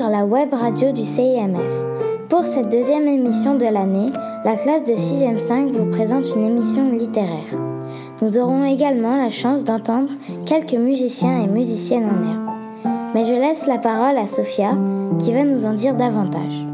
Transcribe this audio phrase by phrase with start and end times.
[0.00, 1.60] Sur la web radio du CIMF.
[2.30, 4.10] Pour cette deuxième émission de l'année,
[4.46, 7.54] la classe de 6e 5 vous présente une émission littéraire.
[8.22, 10.08] Nous aurons également la chance d'entendre
[10.46, 12.94] quelques musiciens et musiciennes en herbe.
[13.14, 14.70] Mais je laisse la parole à Sophia
[15.18, 16.64] qui va nous en dire davantage.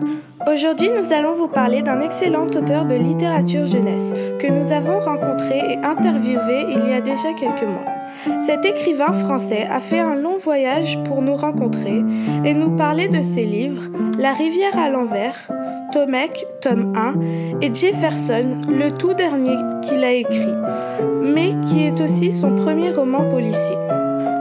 [0.46, 5.72] Aujourd'hui, nous allons vous parler d'un excellent auteur de littérature jeunesse que nous avons rencontré
[5.72, 7.95] et interviewé il y a déjà quelques mois.
[8.44, 12.02] Cet écrivain français a fait un long voyage pour nous rencontrer
[12.44, 13.82] et nous parler de ses livres
[14.18, 15.50] La rivière à l'envers,
[15.92, 20.56] Tomek, tome 1, et Jefferson, le tout dernier qu'il a écrit,
[21.22, 23.76] mais qui est aussi son premier roman policier.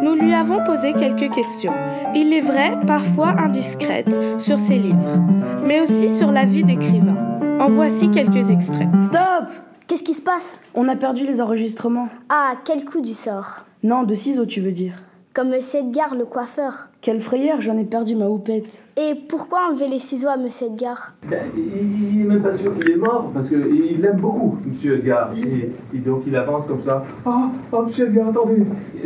[0.04, 1.74] Nous lui avons posé quelques questions.
[2.14, 5.20] Il est vrai, parfois indiscrètes, sur ses livres,
[5.66, 7.18] mais aussi sur la vie d'écrivain.
[7.60, 8.90] En voici quelques extraits.
[9.02, 12.10] Stop Qu'est-ce qui se passe On a perdu les enregistrements.
[12.30, 14.94] Ah, quel coup du sort Non, de ciseaux, tu veux dire.
[15.32, 16.88] Comme Monsieur Edgar, le coiffeur.
[17.02, 18.66] Quelle frayeur, j'en ai perdu ma houppette.
[18.98, 21.14] Et pourquoi enlever les ciseaux à Monsieur Edgar?
[21.30, 25.32] Ben, Il n'est même pas sûr qu'il est mort, parce qu'il l'aime beaucoup, Monsieur Edgar.
[25.38, 27.04] Et, et donc il avance comme ça.
[27.26, 27.32] Oh,
[27.72, 28.64] oh Monsieur Edgar, attendez.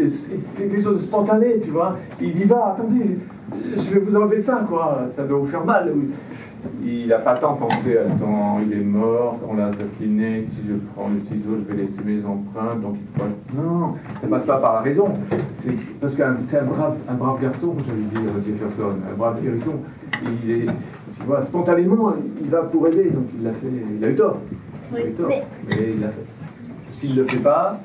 [0.07, 1.97] C'est quelque chose de spontané, tu vois.
[2.21, 3.17] Il y va, attendez.
[3.75, 5.05] Je vais vous enlever ça, quoi.
[5.07, 5.91] Ça doit vous faire mal.
[6.83, 11.07] Il n'a pas de penser, attends, il est mort, on l'a assassiné, si je prends
[11.09, 13.27] le ciseau, je vais laisser mes empreintes, donc il faut...
[13.61, 15.05] Non, ça passe pas par la raison.
[15.53, 19.45] C'est parce que c'est un brave, un brave garçon, j'avais dit à Jefferson, un brave
[19.45, 19.75] hérisson.
[20.43, 24.09] Il est, tu vois, spontanément, il va pour aider, donc il l'a fait, il a
[24.09, 24.37] eu tort.
[24.91, 26.25] Il a eu tort, mais- mais il l'a fait.
[26.91, 27.79] S'il ne le fait pas,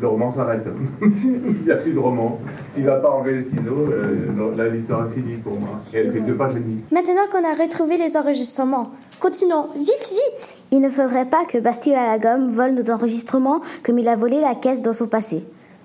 [0.00, 0.64] le roman s'arrête.
[1.02, 2.38] il n'y a plus de roman.
[2.68, 5.80] S'il ne va pas enlever les ciseaux, euh, là, l'histoire est finie pour moi.
[5.92, 6.82] Et elle fait deux pages et demie.
[6.92, 11.94] Maintenant qu'on a retrouvé les enregistrements, continuons, vite, vite Il ne faudrait pas que Bastille
[11.94, 15.44] à la gomme vole nos enregistrements comme il a volé la caisse dans son passé.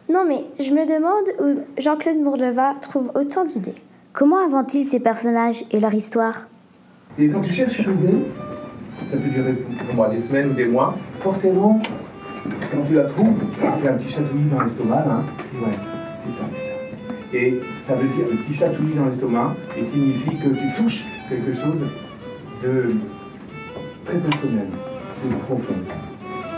[0.10, 3.76] Non mais je me demande où Jean-Claude Mourleva trouve autant d'idées.
[4.12, 6.48] Comment invente-t-il ces personnages et leur histoire?
[7.18, 8.26] Et quand tu cherches une idée,
[9.10, 10.96] ça peut durer pour pour moi des semaines ou des mois.
[11.20, 11.80] Forcément,
[12.72, 15.06] quand tu la trouves, tu fais un petit chatouillis dans l'estomac.
[15.08, 15.24] Hein.
[15.62, 15.72] Ouais,
[16.18, 17.38] c'est ça, c'est ça.
[17.38, 21.54] Et ça veut dire le petit chatouillis dans l'estomac et signifie que tu touches quelque
[21.54, 21.82] chose
[22.62, 22.96] de
[24.06, 24.68] très personnel,
[25.26, 25.74] de profond.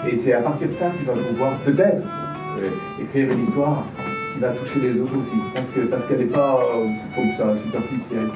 [0.08, 2.04] Et c'est à partir de ça que tu vas pouvoir peut-être
[3.02, 3.84] écrire une histoire
[4.34, 5.38] qui va toucher les autres aussi.
[5.54, 8.30] Parce que parce qu'elle n'est pas euh, comme ça, superficielle.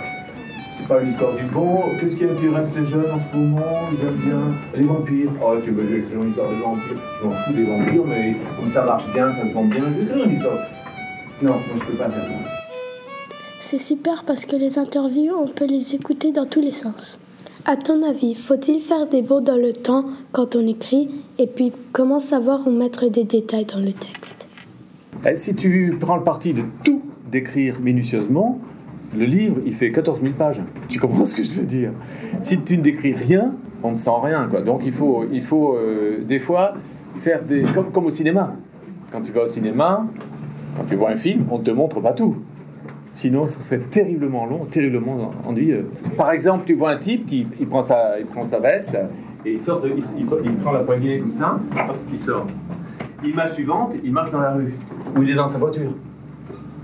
[0.80, 1.82] C'est pas une histoire du bon.
[2.00, 3.82] Qu'est-ce qui intéresse les jeunes en ce moment?
[3.92, 4.42] Ils aiment bien
[4.74, 5.30] les vampires.
[5.44, 6.98] Oh, tu veux que une histoire de vampires?
[7.22, 10.00] Je m'en fous des vampires, mais comme ça marche bien, ça se vend bien, je
[10.00, 10.58] vais écrire une histoire.
[11.42, 12.50] Non, moi je peux pas faire ça.
[13.60, 17.20] C'est super parce que les interviews, on peut les écouter dans tous les sens.
[17.66, 21.10] À ton avis, faut-il faire des bons dans le temps quand on écrit?
[21.38, 24.48] Et puis, comment savoir où mettre des détails dans le texte?
[25.28, 28.60] Eh, Si tu prends le parti de tout décrire minutieusement,
[29.18, 30.62] le livre, il fait 14 000 pages.
[30.88, 31.92] Tu comprends ce que je veux dire?
[32.40, 33.54] Si tu ne décris rien,
[33.84, 34.48] on ne sent rien.
[34.48, 34.62] Quoi.
[34.62, 36.74] Donc il faut, il faut euh, des fois
[37.18, 37.64] faire des...
[37.94, 38.56] Comme, au cinéma.
[39.12, 40.06] Quand tu vas au cinéma,
[40.78, 42.38] quand tu vois un film, on ne te montre pas tout.
[43.12, 45.90] Sinon, ce serait terriblement long, terriblement ennuyeux.
[46.16, 48.96] Par exemple, tu vois un type qui il prend, sa, il prend sa veste
[49.46, 51.60] et il, sort il, prend la poignée comme ça,
[52.14, 52.46] il sort.
[53.24, 54.76] Image suivante, il marche dans la rue,
[55.18, 55.92] ou il est dans sa voiture.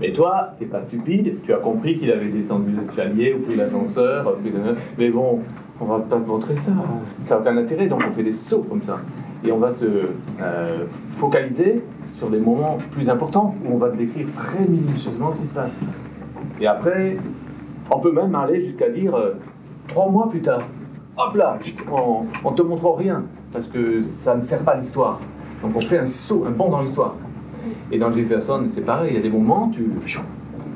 [0.00, 4.36] Mais toi, t'es pas stupide, tu as compris qu'il avait descendu l'escalier ou pris l'ascenseur,
[4.98, 5.40] mais bon,
[5.80, 6.72] on va pas te montrer ça,
[7.26, 8.98] ça n'a aucun intérêt, donc on fait des sauts comme ça.
[9.44, 10.84] Et on va se euh,
[11.16, 11.82] focaliser
[12.14, 15.54] sur des moments plus importants où on va te décrire très minutieusement ce qui se
[15.54, 15.80] passe.
[16.60, 17.16] Et après,
[17.90, 19.34] on peut même aller jusqu'à dire euh,
[19.88, 20.62] trois mois plus tard,
[21.16, 21.58] hop là,
[21.90, 25.20] on, on te montre rien, parce que ça ne sert pas l'histoire.
[25.62, 27.14] Donc on fait un saut, un bond dans l'histoire.
[27.90, 29.88] Et dans Jefferson, c'est pareil, il y a des moments, tu,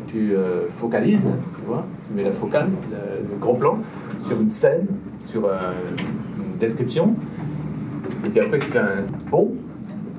[0.09, 3.79] tu euh, focalises, tu vois, tu mets la focale, le, gros plan,
[4.26, 4.87] sur une scène,
[5.26, 5.56] sur euh,
[6.38, 7.14] une description,
[8.25, 9.53] et puis après tu fais un bond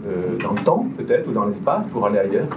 [0.08, 2.48] euh, dans le temps, peut-être, ou dans l'espace, pour aller ailleurs.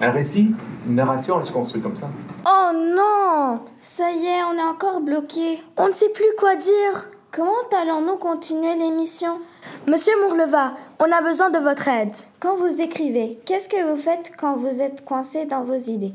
[0.00, 0.54] Un récit,
[0.86, 2.08] une narration, elle se construit comme ça.
[2.46, 5.62] Oh non Ça y est, on est encore bloqué.
[5.76, 7.10] On ne sait plus quoi dire.
[7.36, 7.52] Comment
[7.82, 9.32] allons-nous continuer l'émission?
[9.86, 12.16] Monsieur Mourleva, on a besoin de votre aide.
[12.40, 16.14] Quand vous écrivez, qu'est-ce que vous faites quand vous êtes coincé dans vos idées?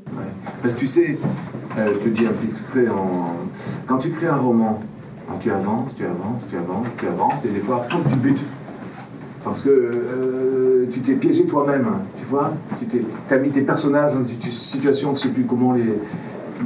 [0.63, 1.19] Parce que tu sais,
[1.77, 3.35] euh, je te dis un petit secret, en...
[3.85, 4.79] quand tu crées un roman,
[5.29, 8.15] quand tu avances, tu avances, tu avances, tu avances, et des fois, faut que tu
[8.15, 8.41] butes.
[9.44, 12.51] Parce que euh, tu t'es piégé toi-même, tu vois?
[12.89, 16.00] Tu as mis tes personnages dans une situ- situation, je ne sais plus comment les,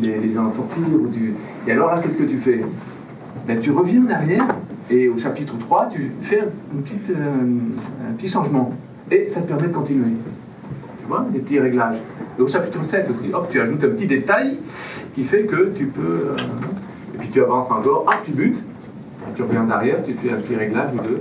[0.01, 0.83] les, les en sortir.
[0.93, 1.35] Ou tu...
[1.67, 2.63] Et alors là, qu'est-ce que tu fais?
[3.45, 4.45] Ben, Tu reviens en arrière,
[4.89, 7.47] et au chapitre 3, tu fais euh,
[8.09, 8.71] un petit changement.
[9.11, 10.11] Et ça te permet de continuer.
[10.99, 11.97] Tu vois, des petits réglages.
[12.37, 14.57] Et au chapitre 7 aussi, hop, tu ajoutes un petit détail
[15.13, 16.29] qui fait que tu peux.
[16.31, 16.35] euh,
[17.13, 18.61] et puis tu avances encore, hop, tu butes,
[19.35, 21.19] tu reviens derrière, tu fais un petit réglage ou deux,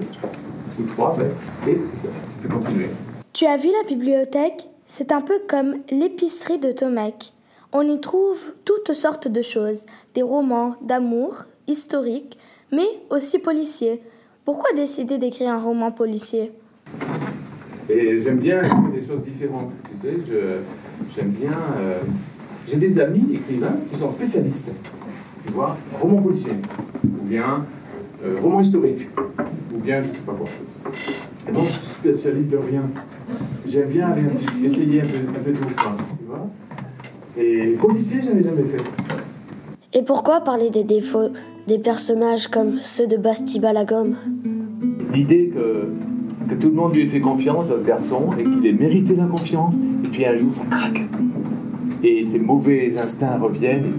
[0.80, 1.28] ou trois, ben,
[1.68, 2.88] et tu peux continuer.
[3.32, 4.68] Tu as vu la bibliothèque?
[4.86, 7.32] C'est un peu comme l'épicerie de Tomek.
[7.72, 12.38] On y trouve toutes sortes de choses, des romans d'amour, historiques,
[12.72, 14.00] mais aussi policiers.
[14.44, 16.52] Pourquoi décider d'écrire un roman policier?
[17.88, 19.70] Et j'aime bien écrire des choses différentes.
[19.90, 20.58] Tu sais, je-
[21.14, 21.50] j'aime bien.
[21.78, 21.98] euh,
[22.66, 24.70] J'ai des amis écrivains qui sont spécialistes.
[25.46, 26.52] Tu vois, roman policier,
[27.04, 27.66] ou bien
[28.24, 29.06] euh, roman historique,
[29.74, 30.46] ou bien je sais pas quoi.
[31.46, 32.84] Et moi, je suis spécialiste de rien.
[33.66, 34.22] J'aime bien aller
[34.64, 36.48] essayer un peu, un peu tout, quoi, tu vois.
[37.36, 38.82] Et policier, j'avais jamais fait.
[39.92, 41.28] Et pourquoi parler des défauts?
[41.66, 44.14] Des personnages comme ceux de Basti Balagom
[45.12, 45.88] L'idée que,
[46.48, 49.16] que tout le monde lui ait fait confiance à ce garçon et qu'il ait mérité
[49.16, 51.04] la confiance, et puis un jour ça craque.
[52.02, 53.92] Et ses mauvais instincts reviennent,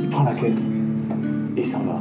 [0.00, 0.72] il prend la caisse
[1.56, 2.00] et s'en va.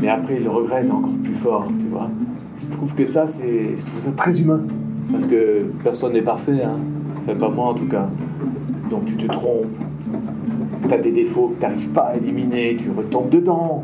[0.00, 2.10] Mais après il le regrette encore plus fort, tu vois.
[2.56, 4.60] Je trouve que ça, c'est, trouve ça très humain.
[5.10, 6.76] Parce que personne n'est parfait, hein.
[7.38, 8.08] Pas moi en tout cas.
[8.90, 9.66] Donc tu te trompes,
[10.88, 13.82] tu as des défauts que tu n'arrives pas à éliminer, tu retombes dedans.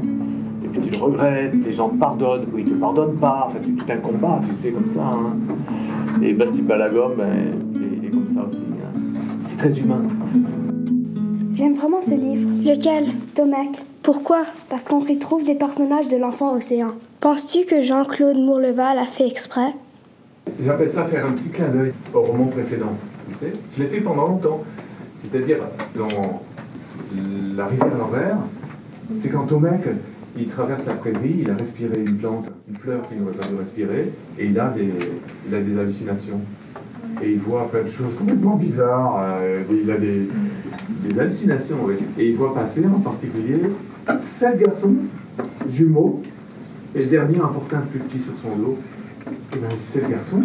[0.65, 3.45] Et puis tu le regrettes, les gens te pardonnent ou ils te pardonnent pas.
[3.47, 5.03] Enfin, c'est tout un combat, tu sais, comme ça.
[5.13, 5.37] hein.
[6.23, 7.27] Et Basti Balagom, ben,
[7.75, 8.65] il, est, est comme ça aussi.
[8.65, 8.99] hein.
[9.43, 10.53] C'est très humain, en fait.
[11.55, 12.49] J'aime vraiment ce livre.
[12.65, 13.05] Lequel?
[13.35, 13.83] Tomek.
[14.03, 14.45] Pourquoi?
[14.69, 16.93] Parce qu'on retrouve des personnages de l'enfant océan.
[17.21, 19.75] Penses-tu que Jean-Claude Mourleval a fait exprès?
[20.63, 22.93] J'appelle ça faire un petit clin d'œil au roman précédent.
[23.29, 24.63] Tu sais, je l'ai fait pendant longtemps.
[25.17, 25.59] C'est-à-dire,
[25.97, 26.07] dans
[27.57, 28.37] La rivière à l'envers,
[29.19, 29.83] c'est quand Tomek,
[30.37, 33.55] il traverse la prairie, il a respiré une plante, une fleur qu'il n'aurait pas dû
[33.55, 34.93] respirer, et il a des,
[35.49, 36.41] il a des hallucinations.
[37.23, 39.23] Et il voit plein de choses complètement bizarres.
[39.25, 40.29] euh, il a des,
[41.19, 41.95] hallucinations, oui.
[42.19, 43.61] Et il voit passer en particulier
[44.19, 44.95] sept garçons
[45.69, 46.23] jumeaux,
[46.95, 48.79] et le dernier en porte un plus petit sur son dos.
[49.55, 50.41] Et bien, ces garçons,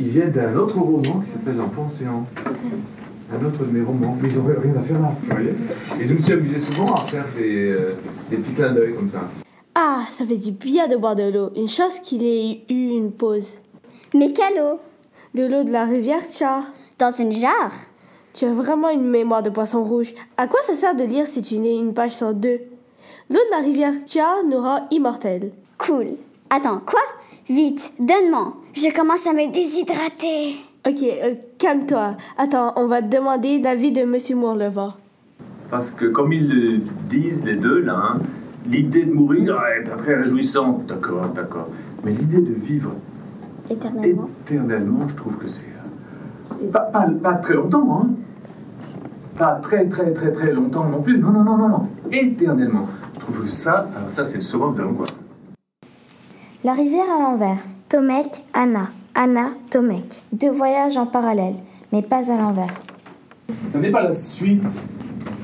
[0.00, 2.24] ils viennent d'un autre roman qui s'appelle L'Enfant Océan.
[3.32, 4.16] Un autre de mes romans.
[4.20, 5.50] Mais ils n'ont rien à faire là, vous voyez
[6.00, 7.94] Et je me suis amusé souvent à faire des, euh,
[8.30, 9.28] des petits clins d'œil comme ça.
[9.74, 11.50] Ah, ça fait du bien de boire de l'eau.
[11.56, 13.60] Une chance qu'il ait eu une pause.
[14.14, 14.78] Mais quelle eau?
[15.34, 16.62] De l'eau de la rivière Tcha.
[16.98, 17.74] Dans une jarre?
[18.32, 20.14] Tu as vraiment une mémoire de poisson rouge.
[20.36, 22.60] À quoi ça sert de lire si tu n'es une page sur deux?
[23.28, 25.50] L'eau de la rivière Tcha nous rend immortels.
[25.78, 26.16] Cool.
[26.48, 27.00] Attends, quoi?
[27.48, 28.56] Vite, donne-moi.
[28.72, 30.56] Je commence à me déshydrater.
[30.86, 32.16] Ok, euh, calme-toi.
[32.38, 34.96] Attends, on va te demander l'avis de Monsieur Mourleva.
[35.70, 36.78] Parce que comme ils le
[37.10, 38.18] disent les deux là, hein,
[38.70, 40.86] l'idée de mourir ah, est pas très réjouissante.
[40.86, 41.68] D'accord, d'accord.
[42.04, 42.92] Mais l'idée de vivre
[43.68, 44.30] Éternellement.
[44.44, 45.64] éternellement, je trouve que c'est.
[46.62, 48.10] euh, Pas, pas, pas très longtemps, hein.
[49.36, 51.18] Pas très très très très longtemps non plus.
[51.18, 51.88] Non, non, non, non, non.
[52.12, 52.86] Éternellement.
[53.14, 55.18] Je trouve que ça, alors ça c'est le summum de l'angoisse.
[56.62, 57.58] La rivière à l'envers.
[57.88, 58.90] Tomek, Anna.
[59.18, 60.22] Anna, Tomek.
[60.30, 61.54] Deux voyages en parallèle,
[61.90, 62.74] mais pas à l'envers.
[63.72, 64.86] Ça n'est pas la suite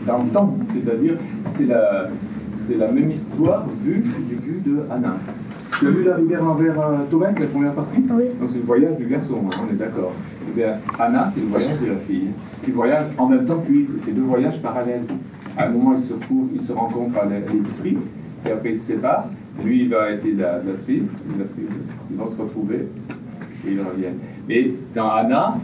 [0.07, 1.15] dans le temps, c'est-à-dire
[1.51, 5.17] c'est la, c'est la même histoire vue du vue de Anna.
[5.79, 8.05] Tu as vu la rivière envers euh, Tomek, la première partie?
[8.11, 8.25] Oui.
[8.39, 10.13] Donc c'est le voyage du garçon, hein, on est d'accord.
[10.51, 12.29] Eh bien, Anna, c'est le voyage de la fille,
[12.63, 13.89] qui voyage en même temps que lui.
[14.01, 15.05] C'est deux voyages parallèles.
[15.57, 17.97] À un moment, ils se retrouvent, ils se rencontrent à l'é- à l'épicerie,
[18.47, 19.29] et après ils se séparent.
[19.61, 21.73] Et lui, il va essayer de la, de la suivre, il va suivre.
[22.11, 22.87] Ils vont se retrouver,
[23.67, 24.19] et ils reviennent.
[24.49, 25.57] Mais dans Anna,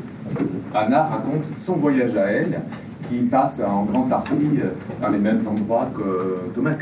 [0.74, 2.60] Anna raconte son voyage à elle,
[3.08, 6.80] qui passe en grande partie euh, dans les mêmes endroits que Tomek.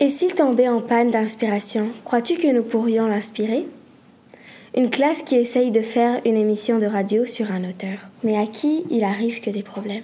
[0.00, 3.68] Et s'il tombait en panne d'inspiration, crois-tu que nous pourrions l'inspirer?
[4.76, 8.46] Une classe qui essaye de faire une émission de radio sur un auteur, mais à
[8.46, 10.02] qui il arrive que des problèmes?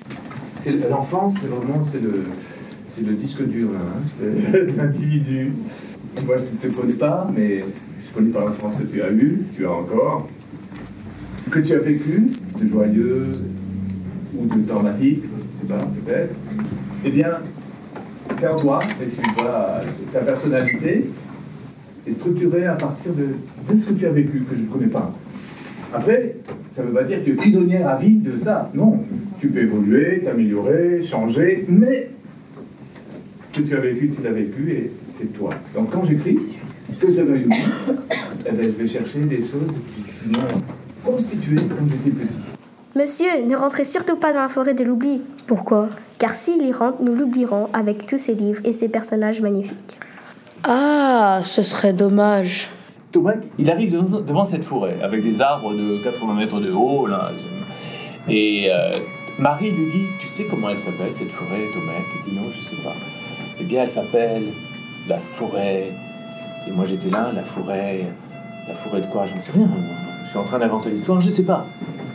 [0.89, 2.23] L'enfance, c'est vraiment c'est le,
[2.87, 4.01] c'est le disque dur hein.
[4.19, 5.53] c'est l'individu.
[6.25, 7.65] Moi, je ne te connais pas, mais
[8.11, 10.27] je connais pas l'enfance que tu as eue, tu as encore.
[11.51, 12.27] Que tu as vécu,
[12.61, 13.27] de joyeux
[14.37, 16.35] ou de dramatique, je sais pas, peut-être.
[17.05, 17.39] Eh bien,
[18.37, 19.81] c'est en toi, et tu vois,
[20.13, 21.11] ta personnalité
[22.07, 23.29] est structurée à partir de,
[23.73, 25.13] de ce que tu as vécu, que je ne connais pas.
[25.93, 26.37] Après,
[26.73, 28.71] ça ne veut pas dire que tu es prisonnière à vie de ça.
[28.75, 28.99] Non.
[29.41, 32.11] Tu peux évoluer, t'améliorer, changer, mais
[33.53, 35.51] ce que tu as vécu, tu l'as vécu et c'est toi.
[35.75, 36.39] Donc quand j'écris,
[36.99, 37.07] que
[38.47, 39.81] eh ben, je vais chercher des choses
[40.23, 40.41] qui m'ont
[41.05, 42.35] constitué quand j'étais petit.
[42.97, 45.23] Monsieur, ne rentrez surtout pas dans la forêt de l'oubli.
[45.47, 45.91] Pourquoi?
[46.19, 49.99] Car s'il y rentre, nous l'oublierons avec tous ses livres et ses personnages magnifiques.
[50.65, 52.69] Ah, ce serait dommage.
[53.13, 57.07] Tomek, il arrive devant, devant cette forêt avec des arbres de 80 mètres de haut.
[57.07, 57.33] Là,
[58.29, 58.93] et euh,
[59.39, 61.93] Marie lui dit Tu sais comment elle s'appelle cette forêt, Thomas
[62.27, 62.95] Il dit Non, je sais pas.
[63.61, 64.49] Eh bien, elle s'appelle
[65.09, 65.91] la forêt.
[66.67, 68.07] Et moi j'étais là, la forêt.
[68.69, 69.69] La forêt de quoi J'en sais rien.
[70.25, 71.67] Je suis en train d'inventer l'histoire, je sais pas.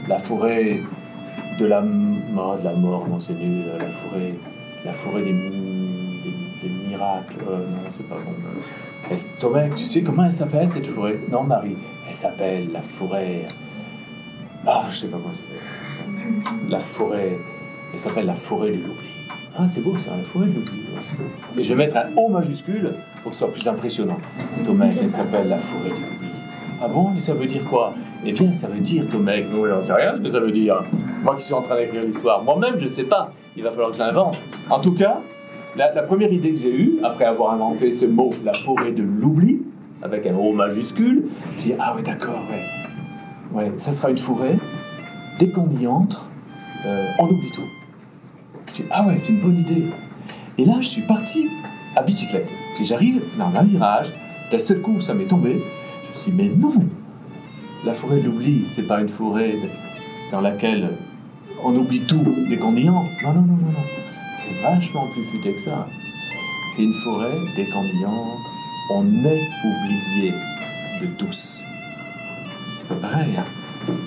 [0.08, 0.80] La forêt
[1.60, 3.66] de la mort, de la mort, non, c'est nul.
[3.78, 4.34] La forêt,
[4.86, 7.38] la forêt des, des, miracles.
[7.50, 9.18] Euh, non, c'est pas bon.
[9.40, 11.20] Thomas, tu sais comment elle s'appelle cette forêt?
[11.30, 11.75] Non, Marie.
[12.08, 13.46] Elle s'appelle la forêt.
[14.66, 16.30] Ah, je sais pas comment.
[16.70, 17.38] La forêt.
[17.94, 19.15] Elle s'appelle la forêt de l'oubli.
[19.58, 20.82] Ah, c'est beau ça, la forêt de l'oubli.
[21.58, 22.94] Et je vais mettre un O majuscule
[23.24, 24.18] pour que ce soit plus impressionnant.
[24.66, 26.30] Thomas, elle s'appelle la forêt de l'oubli.
[26.82, 27.94] Ah bon Et ça veut dire quoi?
[28.26, 30.84] Eh bien, ça veut dire, Thomas, nous, on rien ce que ça veut dire.
[31.24, 33.32] Moi qui suis en train d'écrire l'histoire, moi-même, je ne sais pas.
[33.56, 34.44] Il va falloir que je l'invente.
[34.70, 35.22] En tout cas,
[35.78, 39.62] la, première idée que j'ai eue, après avoir inventé ce mot, la forêt de l'oubli,
[40.02, 41.28] avec un O majuscule,
[41.60, 43.58] j'ai dit, ah ouais, d'accord, ouais.
[43.58, 44.58] Ouais, ça sera une forêt.
[45.40, 46.30] Dès qu'on y entre,
[47.20, 47.85] on oublie tout.
[48.75, 49.86] J'ai dit, ah ouais, c'est une bonne idée.
[50.58, 51.50] Et là, je suis parti
[51.96, 52.50] à bicyclette.
[52.75, 54.12] Puis j'arrive dans un virage,
[54.51, 55.63] d'un seul coup, ça m'est tombé.
[56.03, 56.74] Je me suis dit, mais non
[57.86, 59.55] La forêt de l'oubli, c'est pas une forêt
[60.32, 60.91] dans laquelle
[61.63, 62.74] on oublie tout dès qu'on.
[62.74, 63.86] Non, non, non, non, non.
[64.36, 65.88] C'est vachement plus futé que ça.
[66.74, 67.86] C'est une forêt, dès qu'on
[68.91, 70.34] on est oublié
[71.01, 71.63] de tous.
[72.75, 73.46] C'est pas pareil, hein.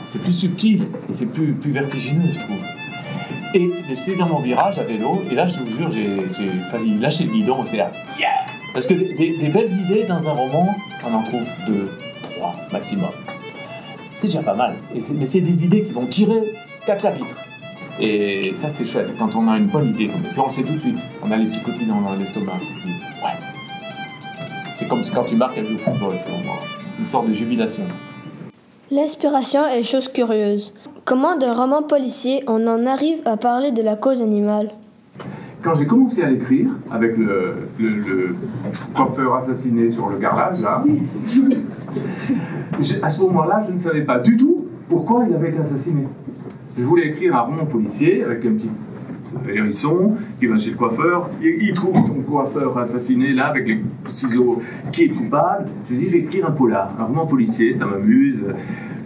[0.02, 2.77] C'est plus subtil et c'est plus vertigineux, je trouve.
[3.54, 7.24] Et j'étais dans mon virage à vélo, et là, je vous jure, j'ai failli lâcher
[7.24, 8.28] le guidon et faire Yeah
[8.74, 10.74] Parce que des, belles idées dans un roman,
[11.06, 11.88] on en trouve deux,
[12.22, 13.10] trois maximum.
[14.14, 14.74] C'est déjà pas mal.
[14.92, 16.42] Mais c'est des idées qui vont tirer
[16.84, 17.36] quatre chapitres.
[18.00, 19.16] Et ça, c'est chouette.
[19.18, 21.46] Quand on a une bonne idée, puis on sait tout de suite, on a les
[21.46, 22.52] picotis dans l'estomac.
[22.52, 23.30] Ouais.
[24.74, 26.26] C'est comme quand tu marques avec le football, c'est
[26.98, 27.84] une sorte de jubilation.
[28.90, 30.72] L'inspiration est chose curieuse.
[31.04, 34.70] Comment d'un roman policier on en arrive à parler de la cause animale?
[35.62, 38.34] Quand j'ai commencé à l'écrire, avec le, le,
[38.94, 40.82] coiffeur assassiné sur le là,
[43.02, 46.04] à ce moment-là, je ne savais pas du tout pourquoi il avait été assassiné.
[46.78, 48.70] Je voulais écrire un roman policier avec un petit
[49.48, 54.62] hérisson qui va chez le coiffeur, il, trouve son coiffeur assassiné là avec les ciseaux,
[54.92, 55.66] qui est coupable.
[55.90, 58.44] Je dis, je vais écrire un polar, un roman policier, ça m'amuse.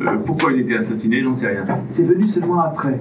[0.00, 1.64] Euh, pourquoi il était assassiné, j'en sais rien.
[1.86, 2.98] C'est venu seulement après.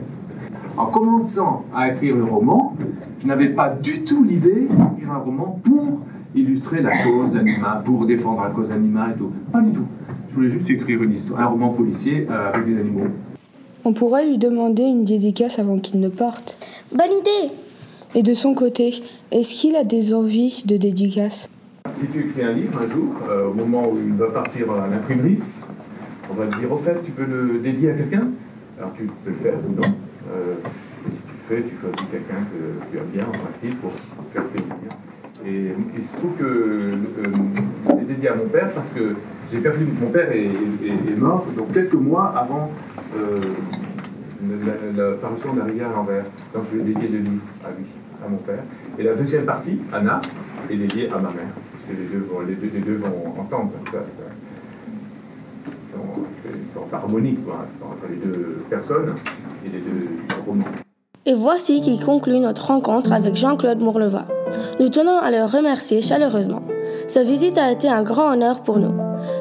[0.77, 2.75] En commençant à écrire le roman,
[3.19, 8.05] je n'avais pas du tout l'idée d'écrire un roman pour illustrer la cause animale, pour
[8.05, 9.31] défendre la cause animale et tout.
[9.51, 9.85] Pas du tout.
[10.29, 13.07] Je voulais juste écrire une histoire, un roman policier euh, avec des animaux.
[13.83, 16.57] On pourrait lui demander une dédicace avant qu'il ne parte.
[16.91, 17.53] Bonne idée
[18.13, 21.49] Et de son côté, est-ce qu'il a des envies de dédicace?
[21.93, 24.87] Si tu écris un livre un jour, euh, au moment où il va partir à
[24.87, 25.39] l'imprimerie,
[26.29, 28.27] on va te dire, au fait, tu peux le dédier à quelqu'un?
[28.77, 29.95] Alors tu peux le faire ou non.
[30.31, 30.53] Euh,
[31.07, 33.91] et si tu le fais, tu choisis quelqu'un que tu aimes bien en principe pour
[34.31, 34.75] faire plaisir.
[35.45, 37.03] Et il se trouve que euh,
[37.89, 39.15] je dédié à mon père parce que
[39.51, 42.71] j'ai perdu, mon père est, mort, donc quelques mois avant
[43.15, 43.39] euh,
[44.95, 46.25] la, parution d'un à l'envers.
[46.53, 47.85] Donc je vais dédier le livre à lui,
[48.25, 48.63] à mon père.
[48.97, 50.21] Et la deuxième partie, Anna,
[50.69, 51.53] est dédiée à ma mère.
[51.71, 53.71] Parce que les deux vont, les deux, vont ensemble.
[53.91, 53.99] Ça,
[55.67, 57.39] ils sont, harmoniques
[57.81, 59.15] entre les deux personnes
[59.65, 59.99] et les deux
[60.45, 60.65] romans.
[61.25, 64.25] Et voici qui conclut notre rencontre avec Jean-Claude Mourleva.
[64.79, 66.61] Nous tenons à le remercier chaleureusement.
[67.07, 68.93] Sa visite a été un grand honneur pour nous.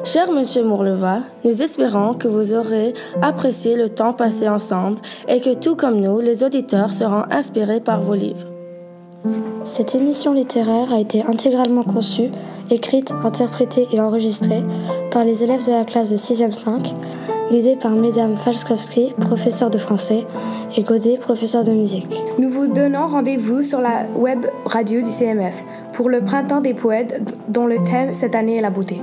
[0.03, 5.53] Cher Monsieur Mourleva, nous espérons que vous aurez apprécié le temps passé ensemble et que
[5.53, 8.47] tout comme nous, les auditeurs seront inspirés par vos livres.
[9.65, 12.31] Cette émission littéraire a été intégralement conçue,
[12.71, 14.63] écrite, interprétée et enregistrée
[15.11, 16.93] par les élèves de la classe de 6e 5,
[17.51, 20.25] guidée par Mesdames Falskowski, professeur de français,
[20.77, 22.07] et Godet, professeur de musique.
[22.39, 27.21] Nous vous donnons rendez-vous sur la web radio du CMF pour le Printemps des poètes
[27.49, 29.01] dont le thème cette année est la beauté.